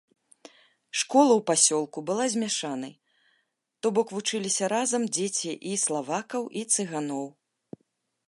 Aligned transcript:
Школа 0.99 1.31
ў 1.35 1.41
пасёлку 1.49 1.99
была 2.09 2.25
змяшанай, 2.35 2.93
то 3.81 3.85
бок 3.97 4.07
вучыліся 4.15 4.65
разам 4.75 5.03
дзеці 5.17 5.51
і 5.73 5.77
славакаў, 5.85 6.43
і 6.63 6.67
цыганоў. 6.77 7.25